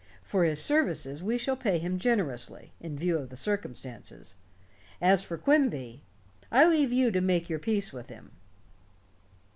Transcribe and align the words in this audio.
For 0.23 0.45
his 0.45 0.59
services 0.59 1.21
we 1.21 1.37
shall 1.37 1.55
pay 1.55 1.77
him 1.77 1.99
generously, 1.99 2.73
in 2.81 2.97
view 2.97 3.19
of 3.19 3.29
the 3.29 3.35
circumstances. 3.35 4.33
As 4.99 5.21
for 5.21 5.37
Quimby 5.37 6.01
I 6.51 6.67
leave 6.67 6.91
you 6.91 7.11
to 7.11 7.21
make 7.21 7.49
your 7.51 7.59
peace 7.59 7.93
with 7.93 8.09
him." 8.09 8.31